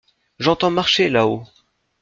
J’entends 0.39 0.71
marcher 0.71 1.09
là-haut… 1.11 1.43